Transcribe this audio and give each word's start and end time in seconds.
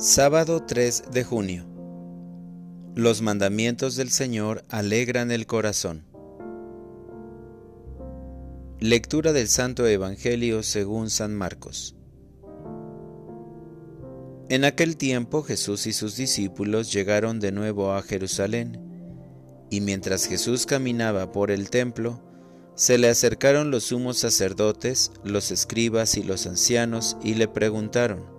Sábado 0.00 0.62
3 0.64 1.10
de 1.10 1.24
junio. 1.24 1.66
Los 2.94 3.20
mandamientos 3.20 3.96
del 3.96 4.10
Señor 4.10 4.62
alegran 4.68 5.32
el 5.32 5.48
corazón. 5.48 6.04
Lectura 8.78 9.32
del 9.32 9.48
Santo 9.48 9.88
Evangelio 9.88 10.62
según 10.62 11.10
San 11.10 11.34
Marcos. 11.34 11.96
En 14.48 14.64
aquel 14.64 14.96
tiempo 14.96 15.42
Jesús 15.42 15.88
y 15.88 15.92
sus 15.92 16.16
discípulos 16.16 16.92
llegaron 16.92 17.40
de 17.40 17.50
nuevo 17.50 17.92
a 17.92 18.02
Jerusalén, 18.02 18.80
y 19.68 19.80
mientras 19.80 20.26
Jesús 20.26 20.64
caminaba 20.64 21.32
por 21.32 21.50
el 21.50 21.70
templo, 21.70 22.22
se 22.76 22.98
le 22.98 23.08
acercaron 23.08 23.72
los 23.72 23.82
sumos 23.82 24.18
sacerdotes, 24.18 25.10
los 25.24 25.50
escribas 25.50 26.16
y 26.16 26.22
los 26.22 26.46
ancianos, 26.46 27.16
y 27.20 27.34
le 27.34 27.48
preguntaron, 27.48 28.37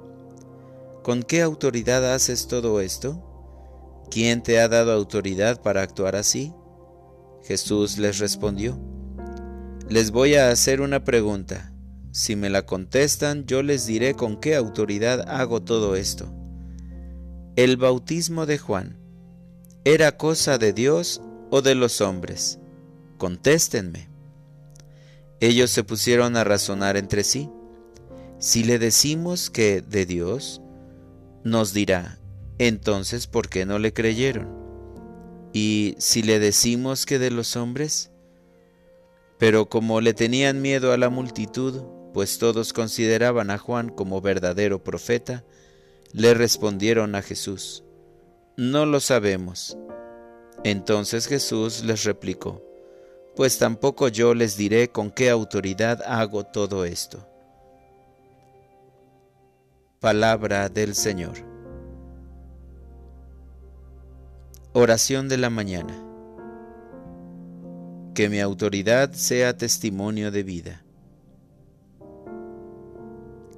¿Con 1.09 1.23
qué 1.23 1.41
autoridad 1.41 2.13
haces 2.13 2.45
todo 2.45 2.81
esto? 2.81 4.05
¿Quién 4.11 4.43
te 4.43 4.59
ha 4.59 4.67
dado 4.67 4.91
autoridad 4.91 5.59
para 5.59 5.81
actuar 5.81 6.15
así? 6.15 6.53
Jesús 7.41 7.97
les 7.97 8.19
respondió, 8.19 8.79
Les 9.89 10.11
voy 10.11 10.35
a 10.35 10.51
hacer 10.51 10.81
una 10.81 11.03
pregunta. 11.03 11.73
Si 12.11 12.35
me 12.35 12.51
la 12.51 12.67
contestan, 12.67 13.47
yo 13.47 13.63
les 13.63 13.87
diré 13.87 14.13
con 14.13 14.39
qué 14.39 14.55
autoridad 14.55 15.27
hago 15.27 15.63
todo 15.63 15.95
esto. 15.95 16.31
El 17.55 17.77
bautismo 17.77 18.45
de 18.45 18.59
Juan, 18.59 18.99
¿era 19.85 20.15
cosa 20.15 20.59
de 20.59 20.73
Dios 20.73 21.23
o 21.49 21.63
de 21.63 21.73
los 21.73 22.01
hombres? 22.01 22.59
Contéstenme. 23.17 24.09
Ellos 25.39 25.71
se 25.71 25.83
pusieron 25.83 26.37
a 26.37 26.43
razonar 26.43 26.97
entre 26.97 27.23
sí. 27.23 27.49
Si 28.37 28.63
le 28.63 28.77
decimos 28.77 29.49
que 29.49 29.81
de 29.81 30.05
Dios, 30.05 30.61
nos 31.43 31.73
dirá, 31.73 32.19
entonces, 32.57 33.27
¿por 33.27 33.49
qué 33.49 33.65
no 33.65 33.79
le 33.79 33.93
creyeron? 33.93 34.59
Y 35.53 35.95
si 35.97 36.21
le 36.21 36.39
decimos 36.39 37.05
que 37.05 37.17
de 37.17 37.31
los 37.31 37.55
hombres, 37.55 38.11
pero 39.37 39.69
como 39.69 40.01
le 40.01 40.13
tenían 40.13 40.61
miedo 40.61 40.91
a 40.91 40.97
la 40.97 41.09
multitud, 41.09 41.81
pues 42.13 42.37
todos 42.37 42.73
consideraban 42.73 43.49
a 43.49 43.57
Juan 43.57 43.89
como 43.89 44.19
verdadero 44.19 44.83
profeta, 44.83 45.45
le 46.11 46.33
respondieron 46.33 47.15
a 47.15 47.21
Jesús, 47.21 47.83
No 48.57 48.85
lo 48.85 48.99
sabemos. 48.99 49.77
Entonces 50.65 51.27
Jesús 51.27 51.83
les 51.85 52.03
replicó, 52.03 52.61
Pues 53.35 53.57
tampoco 53.57 54.09
yo 54.09 54.33
les 54.33 54.57
diré 54.57 54.89
con 54.89 55.11
qué 55.11 55.29
autoridad 55.29 56.01
hago 56.05 56.43
todo 56.43 56.83
esto. 56.83 57.28
Palabra 59.99 60.69
del 60.69 60.95
Señor. 60.95 61.33
Oración 64.71 65.27
de 65.27 65.37
la 65.37 65.49
mañana. 65.49 65.93
Que 68.15 68.29
mi 68.29 68.39
autoridad 68.39 69.11
sea 69.11 69.57
testimonio 69.57 70.31
de 70.31 70.43
vida. 70.43 70.85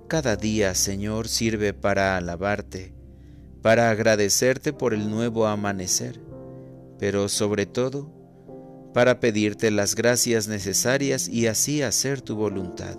Cada 0.08 0.36
día, 0.36 0.73
Señor, 0.73 1.28
sirve 1.28 1.75
para 1.75 2.17
alabarte, 2.17 2.92
para 3.61 3.92
agradecerte 3.92 4.73
por 4.73 4.95
el 4.95 5.11
nuevo 5.11 5.45
amanecer, 5.45 6.20
pero 6.98 7.30
sobre 7.30 7.67
todo, 7.67 8.11
para 8.95 9.20
pedirte 9.20 9.70
las 9.70 9.94
gracias 9.94 10.48
necesarias 10.48 11.30
y 11.30 11.45
así 11.45 11.83
hacer 11.83 12.20
tu 12.22 12.36
voluntad. 12.36 12.98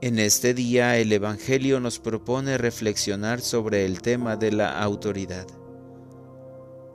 En 0.00 0.20
este 0.20 0.54
día 0.54 0.96
el 0.96 1.12
Evangelio 1.12 1.80
nos 1.80 1.98
propone 1.98 2.56
reflexionar 2.56 3.40
sobre 3.40 3.84
el 3.84 4.00
tema 4.00 4.36
de 4.36 4.52
la 4.52 4.80
autoridad. 4.80 5.48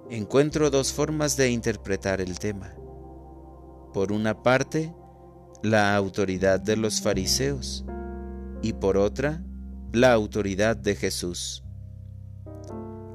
Encuentro 0.09 0.69
dos 0.69 0.94
formas 0.94 1.35
de 1.35 1.50
interpretar 1.50 2.22
el 2.22 2.39
tema. 2.39 2.73
Por 3.94 4.13
una 4.13 4.41
parte, 4.41 4.94
la 5.63 5.94
autoridad 5.97 6.61
de 6.61 6.78
los 6.78 7.01
fariseos 7.01 7.83
y 8.61 8.72
por 8.72 8.95
otra, 8.95 9.44
la 9.91 10.13
autoridad 10.13 10.78
de 10.78 10.95
Jesús. 10.95 11.61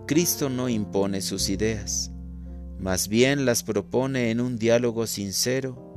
Cristo 0.06 0.50
no 0.50 0.68
impone 0.68 1.22
sus 1.22 1.48
ideas, 1.48 2.12
más 2.78 3.08
bien 3.08 3.46
las 3.46 3.62
propone 3.62 4.30
en 4.30 4.42
un 4.42 4.58
diálogo 4.58 5.06
sincero 5.06 5.87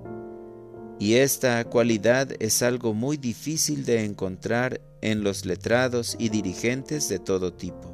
y 1.01 1.16
esta 1.16 1.63
cualidad 1.66 2.29
es 2.39 2.62
algo 2.62 2.94
muy 2.94 3.17
difícil 3.17 3.85
de 3.85 4.06
encontrar 4.06 4.81
en 5.01 5.23
los 5.23 5.47
letrados 5.47 6.16
y 6.19 6.29
dirigentes 6.29 7.09
de 7.09 7.17
todo 7.17 7.53
tipo. 7.53 7.91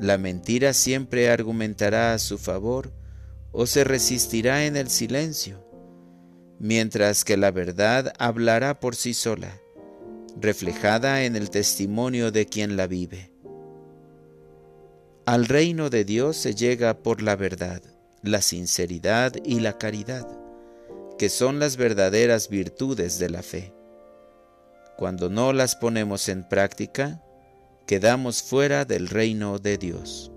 La 0.00 0.18
mentira 0.18 0.72
siempre 0.72 1.30
argumentará 1.30 2.12
a 2.12 2.18
su 2.18 2.38
favor 2.38 2.92
o 3.52 3.66
se 3.66 3.84
resistirá 3.84 4.66
en 4.66 4.74
el 4.74 4.90
silencio, 4.90 5.64
mientras 6.58 7.24
que 7.24 7.36
la 7.36 7.52
verdad 7.52 8.12
hablará 8.18 8.80
por 8.80 8.96
sí 8.96 9.14
sola, 9.14 9.60
reflejada 10.40 11.22
en 11.22 11.36
el 11.36 11.50
testimonio 11.50 12.32
de 12.32 12.46
quien 12.46 12.76
la 12.76 12.88
vive. 12.88 13.30
Al 15.24 15.46
reino 15.46 15.88
de 15.88 16.04
Dios 16.04 16.36
se 16.36 16.56
llega 16.56 16.98
por 16.98 17.22
la 17.22 17.36
verdad, 17.36 17.80
la 18.22 18.42
sinceridad 18.42 19.34
y 19.44 19.60
la 19.60 19.78
caridad 19.78 20.26
que 21.18 21.28
son 21.30 21.58
las 21.58 21.76
verdaderas 21.76 22.48
virtudes 22.48 23.18
de 23.18 23.30
la 23.30 23.42
fe. 23.42 23.72
Cuando 24.98 25.30
no 25.30 25.52
las 25.52 25.76
ponemos 25.76 26.28
en 26.28 26.46
práctica, 26.46 27.22
quedamos 27.86 28.42
fuera 28.42 28.84
del 28.84 29.08
reino 29.08 29.58
de 29.58 29.78
Dios. 29.78 30.30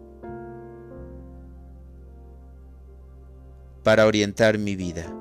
Para 3.84 4.06
orientar 4.06 4.58
mi 4.58 4.76
vida. 4.76 5.14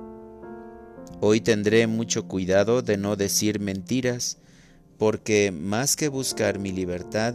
Hoy 1.21 1.41
tendré 1.41 1.87
mucho 1.89 2.29
cuidado 2.29 2.83
de 2.83 2.97
no 2.97 3.17
decir 3.17 3.59
mentiras, 3.59 4.39
porque 4.97 5.51
más 5.51 5.97
que 5.97 6.09
buscar 6.09 6.59
mi 6.61 6.71
libertad, 6.71 7.35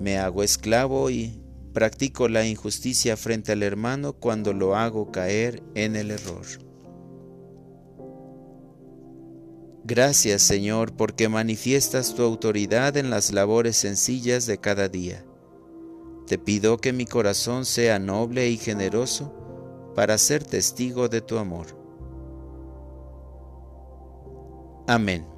me 0.00 0.18
hago 0.18 0.42
esclavo 0.42 1.10
y 1.10 1.40
practico 1.72 2.28
la 2.28 2.46
injusticia 2.46 3.16
frente 3.16 3.52
al 3.52 3.62
hermano 3.62 4.14
cuando 4.14 4.52
lo 4.52 4.76
hago 4.76 5.12
caer 5.12 5.62
en 5.74 5.94
el 5.94 6.10
error. 6.10 6.65
Gracias 9.88 10.42
Señor 10.42 10.96
porque 10.96 11.28
manifiestas 11.28 12.12
tu 12.16 12.24
autoridad 12.24 12.96
en 12.96 13.08
las 13.08 13.32
labores 13.32 13.76
sencillas 13.76 14.44
de 14.44 14.58
cada 14.58 14.88
día. 14.88 15.24
Te 16.26 16.38
pido 16.38 16.78
que 16.78 16.92
mi 16.92 17.06
corazón 17.06 17.64
sea 17.64 18.00
noble 18.00 18.48
y 18.48 18.56
generoso 18.56 19.32
para 19.94 20.18
ser 20.18 20.42
testigo 20.42 21.08
de 21.08 21.20
tu 21.20 21.38
amor. 21.38 21.66
Amén. 24.88 25.35